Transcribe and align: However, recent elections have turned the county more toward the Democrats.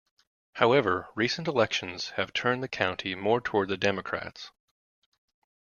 However, 0.53 1.09
recent 1.13 1.47
elections 1.47 2.13
have 2.15 2.33
turned 2.33 2.63
the 2.63 2.67
county 2.67 3.13
more 3.13 3.39
toward 3.39 3.69
the 3.69 3.77
Democrats. 3.77 4.49